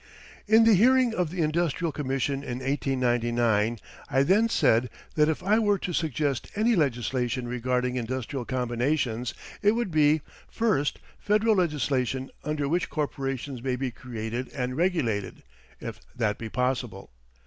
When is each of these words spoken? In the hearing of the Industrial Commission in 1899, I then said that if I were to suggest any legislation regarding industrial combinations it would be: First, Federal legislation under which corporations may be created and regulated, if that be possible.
In 0.47 0.63
the 0.63 0.73
hearing 0.73 1.13
of 1.13 1.29
the 1.29 1.43
Industrial 1.43 1.91
Commission 1.91 2.41
in 2.43 2.57
1899, 2.57 3.77
I 4.09 4.23
then 4.23 4.49
said 4.49 4.89
that 5.13 5.29
if 5.29 5.43
I 5.43 5.59
were 5.59 5.77
to 5.77 5.93
suggest 5.93 6.49
any 6.55 6.75
legislation 6.75 7.47
regarding 7.47 7.97
industrial 7.97 8.43
combinations 8.43 9.35
it 9.61 9.73
would 9.73 9.91
be: 9.91 10.21
First, 10.49 10.97
Federal 11.19 11.55
legislation 11.57 12.31
under 12.43 12.67
which 12.67 12.89
corporations 12.89 13.61
may 13.61 13.75
be 13.75 13.91
created 13.91 14.49
and 14.55 14.75
regulated, 14.75 15.43
if 15.79 15.99
that 16.15 16.39
be 16.39 16.49
possible. 16.49 17.11